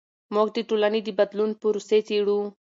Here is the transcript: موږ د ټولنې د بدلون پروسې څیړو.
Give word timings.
موږ 0.33 0.47
د 0.55 0.57
ټولنې 0.69 0.99
د 1.03 1.09
بدلون 1.19 1.51
پروسې 1.61 1.99
څیړو. 2.07 2.39